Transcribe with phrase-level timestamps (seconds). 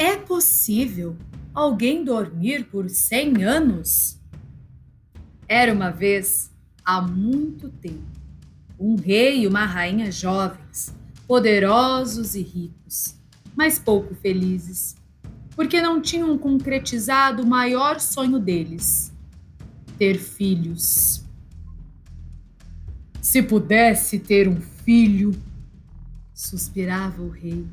[0.00, 1.16] É possível
[1.52, 4.16] alguém dormir por cem anos?
[5.48, 6.52] Era uma vez,
[6.84, 8.06] há muito tempo,
[8.78, 10.94] um rei e uma rainha jovens,
[11.26, 13.16] poderosos e ricos,
[13.56, 14.94] mas pouco felizes,
[15.56, 19.12] porque não tinham concretizado o maior sonho deles:
[19.98, 21.24] ter filhos.
[23.20, 25.32] Se pudesse ter um filho,
[26.32, 27.66] suspirava o rei.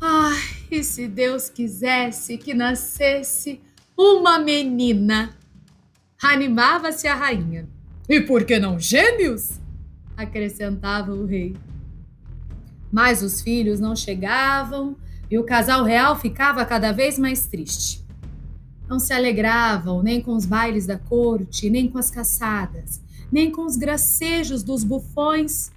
[0.00, 0.35] Ai,
[0.70, 3.60] e se Deus quisesse que nascesse
[3.96, 5.36] uma menina?
[6.22, 7.68] Animava-se a rainha.
[8.08, 9.60] E por que não gêmeos?
[10.16, 11.54] acrescentava o rei.
[12.90, 14.96] Mas os filhos não chegavam
[15.30, 18.04] e o casal real ficava cada vez mais triste.
[18.88, 23.66] Não se alegravam nem com os bailes da corte, nem com as caçadas, nem com
[23.66, 25.70] os gracejos dos bufões,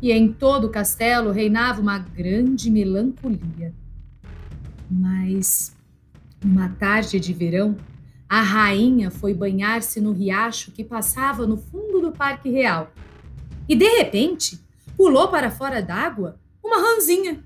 [0.00, 3.72] e em todo o castelo reinava uma grande melancolia.
[4.92, 5.74] Mas,
[6.44, 7.76] uma tarde de verão,
[8.28, 12.92] a rainha foi banhar-se no riacho que passava no fundo do Parque Real.
[13.68, 14.60] E, de repente,
[14.96, 17.42] pulou para fora d'água uma ranzinha.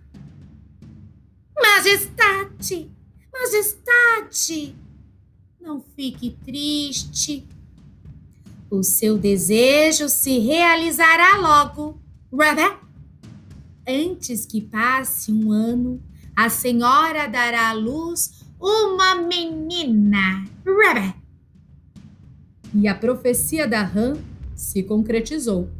[1.56, 2.90] Majestade!
[3.32, 4.74] Majestade!
[5.60, 7.46] Não fique triste,
[8.68, 12.00] o seu desejo se realizará logo.
[12.32, 12.76] Rabé.
[13.88, 16.02] Antes que passe um ano,
[16.36, 20.44] a senhora dará à luz uma menina.
[20.66, 21.14] Rabé.
[22.74, 24.14] E a profecia da rã
[24.54, 25.70] se concretizou.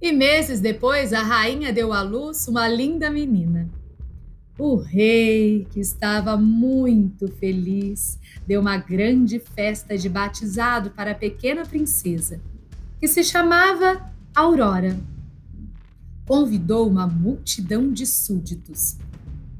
[0.00, 3.68] E meses depois, a rainha deu à luz uma linda menina.
[4.58, 11.64] O rei, que estava muito feliz, deu uma grande festa de batizado para a pequena
[11.64, 12.42] princesa,
[12.98, 14.98] que se chamava Aurora.
[16.26, 18.98] Convidou uma multidão de súditos,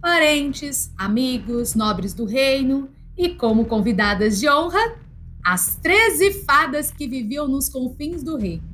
[0.01, 4.97] parentes, amigos, nobres do reino e, como convidadas de honra,
[5.45, 8.65] as treze fadas que viviam nos confins do reino.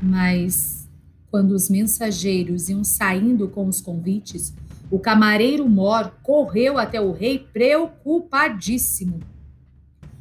[0.00, 0.88] Mas,
[1.30, 4.54] quando os mensageiros iam saindo com os convites,
[4.90, 9.20] o camareiro Mor correu até o rei preocupadíssimo.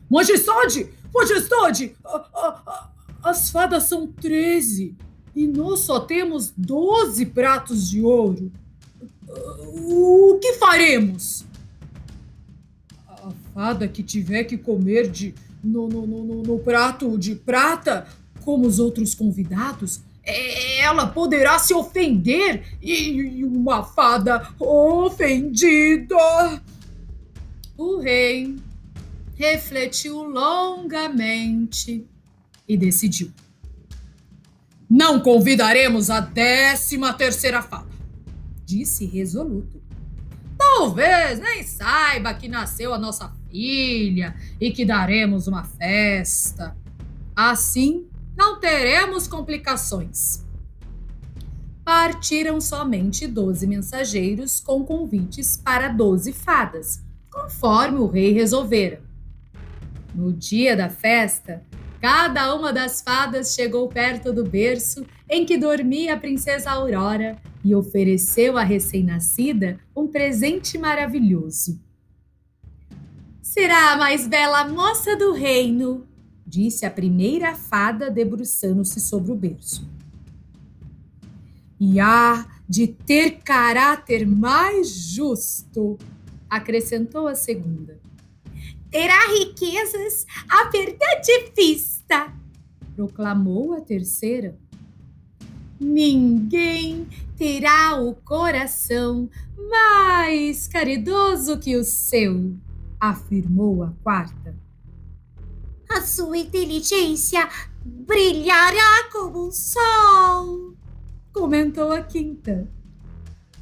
[0.10, 0.90] Majestade!
[1.14, 1.96] Majestade!
[3.24, 4.96] As fadas são treze
[5.36, 8.52] e nós só temos doze pratos de ouro.
[9.30, 11.46] O que faremos?
[13.08, 18.08] A fada que tiver que comer de no, no, no, no prato de prata,
[18.44, 26.16] como os outros convidados, ela poderá se ofender e uma fada ofendida.
[27.78, 28.56] O rei
[29.36, 32.06] refletiu longamente
[32.68, 33.32] e decidiu.
[34.90, 37.89] Não convidaremos a décima terceira fada,
[38.70, 39.82] disse resoluto.
[40.56, 46.78] Talvez nem saiba que nasceu a nossa filha e que daremos uma festa.
[47.36, 50.46] Assim, não teremos complicações.
[51.84, 59.02] Partiram somente doze mensageiros com convites para doze fadas, conforme o rei resolvera.
[60.14, 61.64] No dia da festa,
[62.02, 67.76] cada uma das fadas chegou perto do berço em que dormia a princesa Aurora e
[67.76, 71.80] ofereceu à recém-nascida um presente maravilhoso.
[73.42, 76.08] Será a mais bela moça do reino,
[76.46, 79.88] disse a primeira fada debruçando-se sobre o berço.
[81.80, 85.98] E há de ter caráter mais justo,
[86.50, 88.00] acrescentou a segunda.
[88.92, 92.34] Terá riquezas à verdade vista,
[92.96, 94.58] proclamou a terceira.
[95.80, 97.08] Ninguém
[97.38, 99.30] terá o coração
[99.70, 102.56] mais caridoso que o seu,
[103.00, 104.56] afirmou a quarta
[105.90, 107.50] a sua inteligência
[107.84, 110.76] brilhará como o sol,
[111.34, 112.70] comentou a quinta.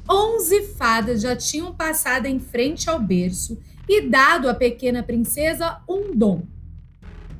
[0.08, 6.14] Onze fadas já tinham passado em frente ao berço e dado à pequena princesa um
[6.14, 6.42] dom.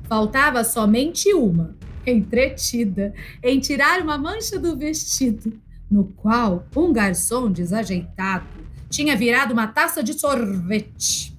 [0.03, 3.13] Faltava somente uma, entretida,
[3.43, 5.59] em tirar uma mancha do vestido,
[5.89, 8.47] no qual um garçom desajeitado
[8.89, 11.37] tinha virado uma taça de sorvete.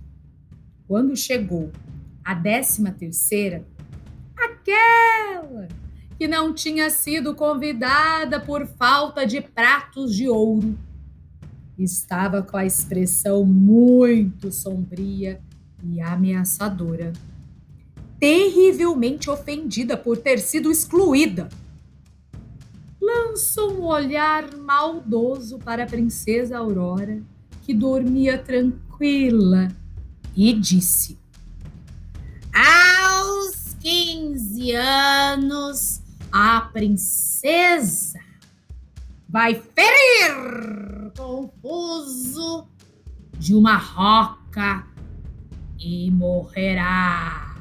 [0.87, 1.73] Quando chegou
[2.25, 3.67] a décima terceira,
[4.37, 5.69] aquela
[6.19, 10.79] que não tinha sido convidada por falta de pratos de ouro.
[11.83, 15.41] Estava com a expressão muito sombria
[15.83, 17.11] e ameaçadora.
[18.19, 21.49] Terrivelmente ofendida por ter sido excluída.
[23.01, 27.23] Lançou um olhar maldoso para a princesa Aurora,
[27.63, 29.69] que dormia tranquila,
[30.37, 31.17] e disse:
[32.53, 38.21] Aos 15 anos, a princesa
[39.31, 42.67] vai ferir confuso
[43.39, 44.85] de uma roca
[45.79, 47.57] e morrerá.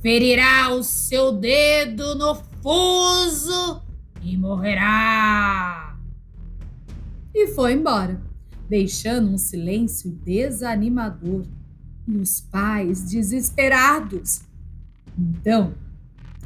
[0.00, 3.82] Ferirá o seu dedo no fuso
[4.22, 5.98] e morrerá.
[7.34, 8.18] E foi embora,
[8.70, 11.44] deixando um silêncio desanimador
[12.08, 14.40] e os pais desesperados.
[15.18, 15.74] Então,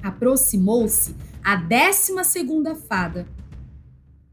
[0.03, 3.27] aproximou-se a décima segunda fada,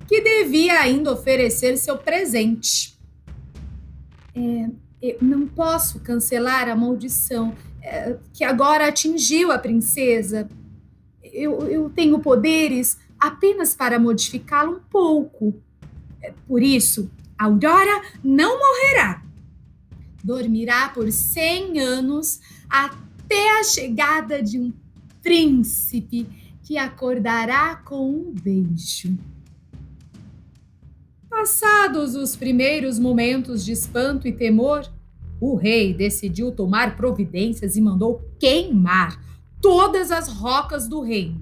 [0.07, 2.97] que devia ainda oferecer seu presente.
[4.35, 10.49] É, não posso cancelar a maldição é, que agora atingiu a princesa.
[11.23, 15.61] Eu, eu tenho poderes apenas para modificá-la um pouco.
[16.21, 19.23] É, por isso, Aurora não morrerá.
[20.23, 22.39] Dormirá por cem anos
[22.69, 24.73] até a chegada de um
[25.21, 26.27] príncipe
[26.67, 29.17] que acordará com um beijo.
[31.29, 34.85] Passados os primeiros momentos de espanto e temor,
[35.39, 39.17] o rei decidiu tomar providências e mandou queimar
[39.61, 41.41] todas as rocas do reino.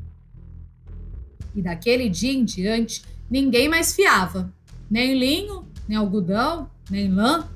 [1.56, 4.54] E daquele dia em diante, ninguém mais fiava,
[4.88, 7.50] nem linho, nem algodão, nem lã,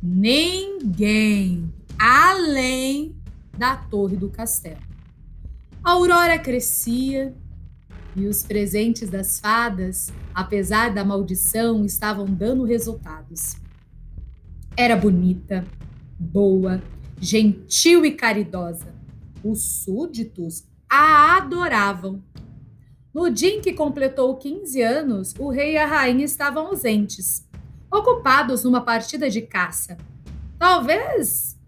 [0.00, 3.16] ninguém, além
[3.58, 4.91] da torre do castelo.
[5.84, 7.34] A aurora crescia
[8.14, 13.56] e os presentes das fadas, apesar da maldição, estavam dando resultados.
[14.76, 15.66] Era bonita,
[16.16, 16.80] boa,
[17.20, 18.94] gentil e caridosa.
[19.42, 22.22] Os súditos a adoravam.
[23.12, 27.44] No dia em que completou 15 anos, o rei e a rainha estavam ausentes,
[27.90, 29.98] ocupados numa partida de caça.
[30.60, 31.58] Talvez,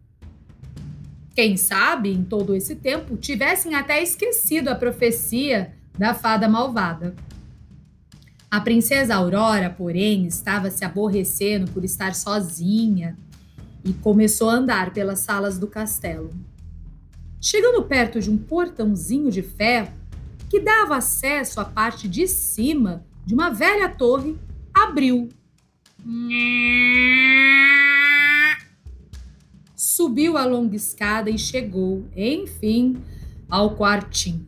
[1.35, 7.15] quem sabe, em todo esse tempo, tivessem até esquecido a profecia da fada malvada.
[8.51, 13.17] A princesa Aurora, porém, estava se aborrecendo por estar sozinha
[13.85, 16.31] e começou a andar pelas salas do castelo.
[17.41, 19.93] Chegando perto de um portãozinho de ferro
[20.49, 24.39] que dava acesso à parte de cima de uma velha torre,
[24.73, 25.29] abriu.
[29.87, 32.97] Subiu a longa escada e chegou, enfim,
[33.51, 34.47] ao quartinho.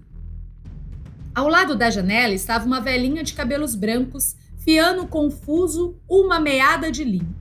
[1.35, 7.05] Ao lado da janela estava uma velhinha de cabelos brancos, fiando confuso uma meada de
[7.05, 7.37] linho.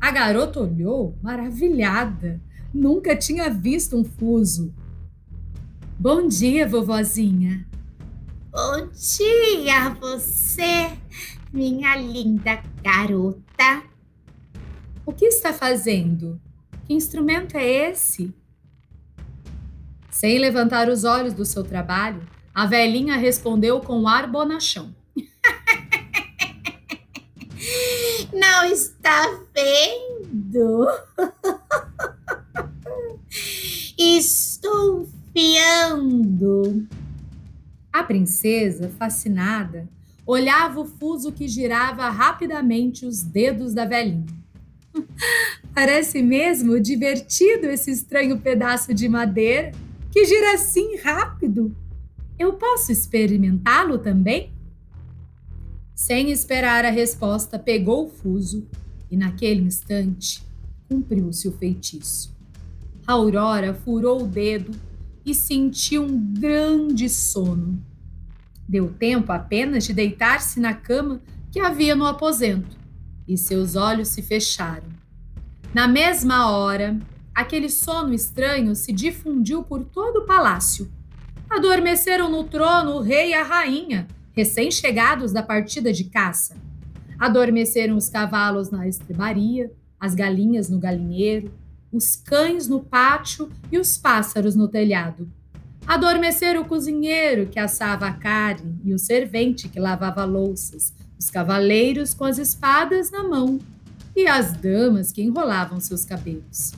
[0.00, 2.40] A garota olhou, maravilhada.
[2.72, 4.74] Nunca tinha visto um fuso.
[6.00, 7.68] Bom dia, vovozinha.
[8.50, 10.96] Bom dia, você,
[11.52, 13.82] minha linda garota.
[15.04, 16.40] O que está fazendo?
[16.86, 18.32] Que instrumento é esse?
[20.10, 22.22] Sem levantar os olhos do seu trabalho,
[22.54, 24.94] a velhinha respondeu com ar bonachão.
[28.32, 30.86] Não está vendo?
[33.98, 36.86] Estou fiando.
[37.92, 39.88] A princesa, fascinada,
[40.26, 44.43] olhava o fuso que girava rapidamente os dedos da velhinha.
[45.74, 49.72] Parece mesmo divertido esse estranho pedaço de madeira
[50.10, 51.74] que gira assim rápido.
[52.38, 54.52] Eu posso experimentá-lo também?
[55.94, 58.66] Sem esperar a resposta, pegou o fuso
[59.10, 60.42] e, naquele instante,
[60.88, 62.34] cumpriu-se o feitiço.
[63.06, 64.72] A Aurora furou o dedo
[65.24, 67.82] e sentiu um grande sono.
[68.68, 71.20] Deu tempo apenas de deitar-se na cama
[71.50, 72.83] que havia no aposento
[73.26, 74.88] e seus olhos se fecharam.
[75.72, 76.98] Na mesma hora,
[77.34, 80.90] aquele sono estranho se difundiu por todo o palácio
[81.48, 86.56] adormeceram no trono o rei e a rainha, recém-chegados da partida de caça.
[87.18, 91.52] Adormeceram os cavalos na estrebaria, as galinhas no galinheiro,
[91.92, 95.30] os cães no pátio e os pássaros no telhado.
[95.86, 102.14] Adormeceram o cozinheiro que assava a carne e o servente que lavava louças, os cavaleiros
[102.14, 103.58] com as espadas na mão
[104.16, 106.72] e as damas que enrolavam seus cabelos.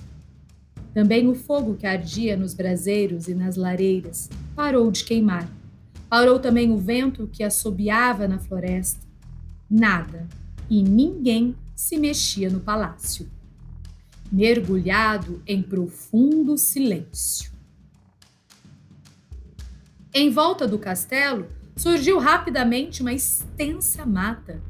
[0.92, 5.48] Também o fogo que ardia nos braseiros e nas lareiras parou de queimar.
[6.08, 9.06] Parou também o vento que assobiava na floresta.
[9.70, 10.26] Nada
[10.68, 13.28] e ninguém se mexia no palácio,
[14.32, 17.55] mergulhado em profundo silêncio.
[20.18, 21.46] Em volta do castelo
[21.76, 24.62] surgiu rapidamente uma extensa mata,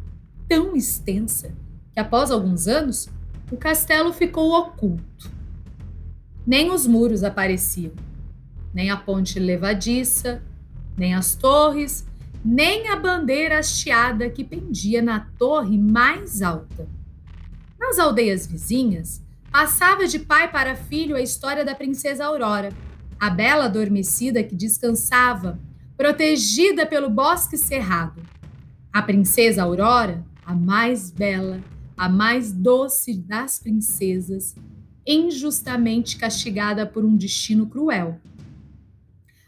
[0.49, 1.55] tão extensa
[1.93, 3.09] que após alguns anos
[3.53, 5.31] o castelo ficou oculto.
[6.45, 7.93] Nem os muros apareciam,
[8.75, 10.43] nem a ponte levadiça,
[10.97, 12.05] nem as torres,
[12.45, 16.89] nem a bandeira hasteada que pendia na torre mais alta.
[17.79, 19.23] Nas aldeias vizinhas,
[19.53, 22.71] passava de pai para filho a história da princesa Aurora,
[23.19, 25.59] a bela adormecida que descansava,
[25.97, 28.23] protegida pelo bosque cerrado.
[28.93, 31.61] A princesa Aurora, a mais bela,
[31.97, 34.55] a mais doce das princesas,
[35.07, 38.21] injustamente castigada por um destino cruel.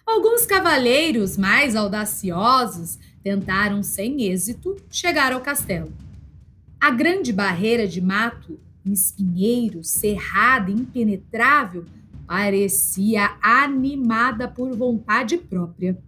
[0.06, 5.92] Alguns cavaleiros mais audaciosos tentaram, sem êxito, chegar ao castelo.
[6.80, 11.84] A grande barreira de mato, espinheiro, cerrada, impenetrável,
[12.28, 15.98] parecia animada por vontade própria.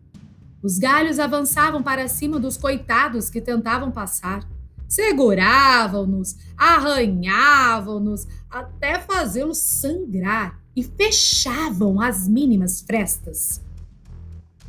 [0.62, 4.46] Os galhos avançavam para cima dos coitados que tentavam passar.
[4.86, 13.62] Seguravam-nos, arranhavam-nos, até fazê-los sangrar e fechavam as mínimas frestas.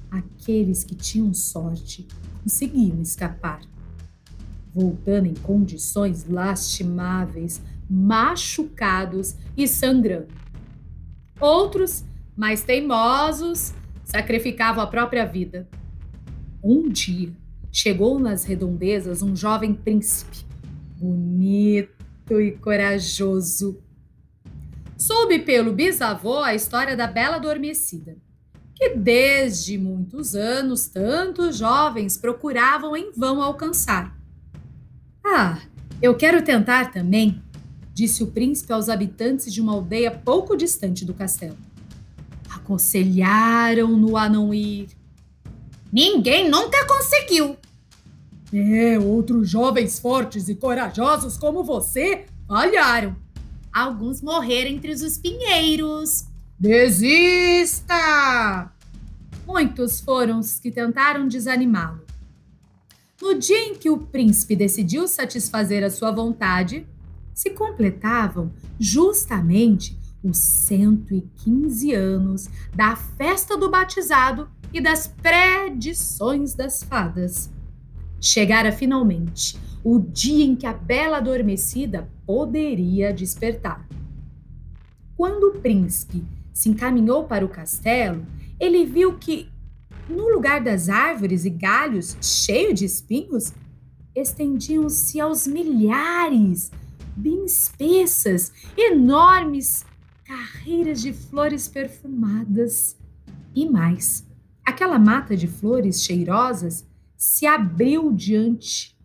[0.09, 2.07] Aqueles que tinham sorte
[2.41, 3.59] conseguiam escapar,
[4.73, 10.40] voltando em condições lastimáveis, machucados e sangrando.
[11.41, 12.05] Outros,
[12.37, 13.73] mais teimosos,
[14.05, 15.67] sacrificavam a própria vida.
[16.63, 17.33] Um dia,
[17.71, 20.45] chegou nas redondezas um jovem príncipe,
[20.97, 23.81] bonito e corajoso.
[24.95, 28.15] Soube pelo bisavô a história da bela adormecida
[28.81, 34.17] que desde muitos anos tantos jovens procuravam em vão alcançar.
[35.23, 35.59] Ah,
[36.01, 37.43] eu quero tentar também,
[38.01, 41.55] disse o príncipe aos habitantes de uma aldeia pouco distante do castelo.
[42.49, 44.89] Aconselharam-no a não ir.
[45.93, 47.55] Ninguém nunca conseguiu.
[48.51, 53.15] É, outros jovens fortes e corajosos como você falharam.
[53.71, 56.25] Alguns morreram entre os espinheiros.
[56.59, 57.93] Desista!
[59.45, 62.01] Muitos foram os que tentaram desanimá-lo.
[63.21, 66.87] No dia em que o príncipe decidiu satisfazer a sua vontade,
[67.33, 77.49] se completavam justamente os 115 anos da festa do batizado e das predições das fadas.
[78.19, 83.87] Chegara finalmente o dia em que a bela adormecida poderia despertar.
[85.17, 86.23] Quando o príncipe
[86.53, 88.25] se encaminhou para o castelo,
[88.59, 89.49] ele viu que,
[90.07, 93.53] no lugar das árvores e galhos cheios de espinhos,
[94.15, 96.71] estendiam-se aos milhares,
[97.15, 99.85] bem espessas, enormes
[100.23, 102.97] carreiras de flores perfumadas.
[103.53, 104.25] E mais,
[104.65, 106.87] aquela mata de flores cheirosas
[107.17, 108.97] se abriu diante,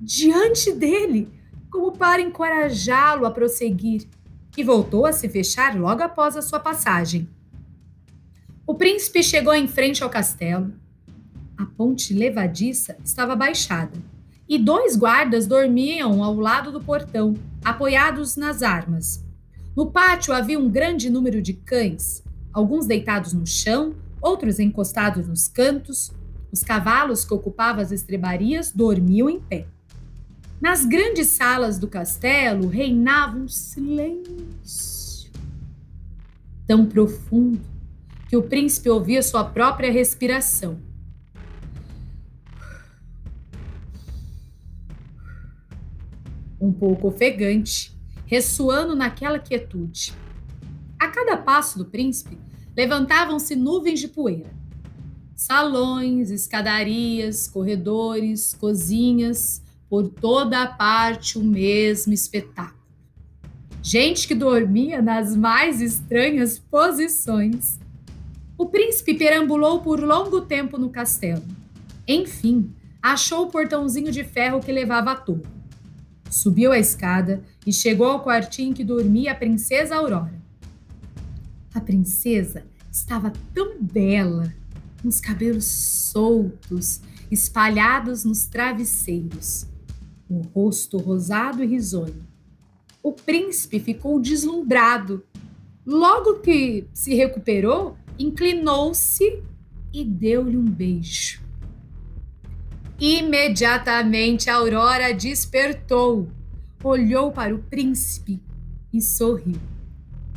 [0.00, 1.28] diante dele,
[1.70, 4.08] como para encorajá-lo a prosseguir
[4.56, 7.28] e voltou a se fechar logo após a sua passagem.
[8.66, 10.72] O príncipe chegou em frente ao castelo.
[11.56, 14.15] A ponte levadiça estava baixada
[14.48, 17.34] e dois guardas dormiam ao lado do portão,
[17.64, 19.24] apoiados nas armas.
[19.76, 22.22] No pátio havia um grande número de cães,
[22.52, 26.12] alguns deitados no chão, outros encostados nos cantos.
[26.50, 29.66] Os cavalos que ocupavam as estrebarias dormiam em pé.
[30.60, 34.96] Nas grandes salas do castelo reinava um silêncio
[36.66, 37.60] tão profundo
[38.28, 40.78] que o príncipe ouvia sua própria respiração.
[46.66, 50.12] Um pouco ofegante, ressoando naquela quietude.
[50.98, 52.36] A cada passo do príncipe,
[52.76, 54.50] levantavam-se nuvens de poeira.
[55.36, 62.82] Salões, escadarias, corredores, cozinhas, por toda a parte o mesmo espetáculo.
[63.80, 67.78] Gente que dormia nas mais estranhas posições.
[68.58, 71.44] O príncipe perambulou por longo tempo no castelo.
[72.08, 75.55] Enfim, achou o portãozinho de ferro que levava à torre.
[76.36, 80.38] Subiu a escada e chegou ao quartinho em que dormia a princesa Aurora.
[81.72, 82.62] A princesa
[82.92, 84.52] estava tão bela,
[85.00, 87.00] com os cabelos soltos,
[87.30, 89.66] espalhados nos travesseiros
[90.28, 92.22] um rosto rosado e risonho.
[93.02, 95.24] O príncipe ficou deslumbrado.
[95.86, 99.42] Logo que se recuperou, inclinou-se
[99.90, 101.45] e deu-lhe um beijo.
[102.98, 106.30] Imediatamente a Aurora despertou,
[106.82, 108.40] olhou para o príncipe
[108.90, 109.60] e sorriu.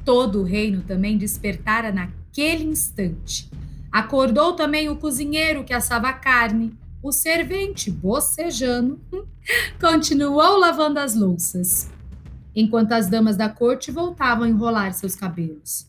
[0.04, 3.50] Todo o reino também despertara naquele instante.
[3.90, 9.00] Acordou também o cozinheiro que assava carne, o servente, bocejando,
[9.80, 11.90] continuou lavando as louças,
[12.54, 15.88] enquanto as damas da corte voltavam a enrolar seus cabelos.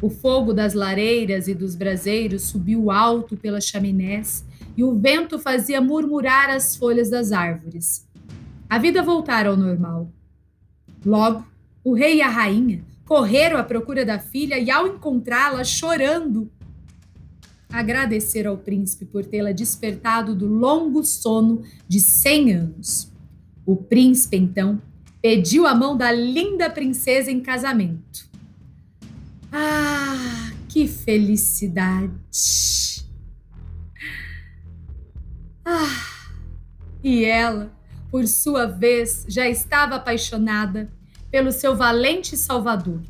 [0.00, 4.44] O fogo das lareiras e dos braseiros subiu alto pelas chaminés
[4.76, 8.08] e o vento fazia murmurar as folhas das árvores.
[8.68, 10.10] A vida voltara ao normal.
[11.04, 11.46] Logo,
[11.84, 16.50] o rei e a rainha correram à procura da filha e, ao encontrá-la chorando,
[17.70, 23.10] agradeceram ao príncipe por tê-la despertado do longo sono de cem anos.
[23.66, 24.80] O príncipe, então,
[25.20, 28.30] pediu a mão da linda princesa em casamento.
[29.50, 32.81] Ah, que felicidade!
[35.64, 36.06] Ah,
[37.02, 37.72] e ela,
[38.10, 40.92] por sua vez, já estava apaixonada
[41.30, 43.00] pelo seu valente salvador.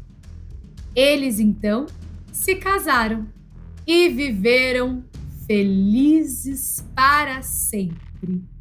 [0.95, 1.87] Eles então
[2.33, 3.27] se casaram
[3.87, 5.05] e viveram
[5.47, 8.52] felizes para sempre.